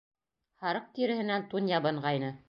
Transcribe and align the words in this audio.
Һарыҡ 0.63 0.87
тиреһенән 0.95 1.45
тун 1.53 1.69
ябынғайны. 1.73 2.33